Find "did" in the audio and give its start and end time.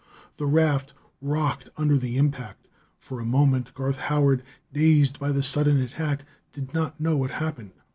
6.53-6.73